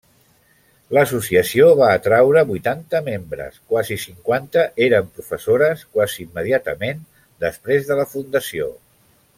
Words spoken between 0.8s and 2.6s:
L'associació va atraure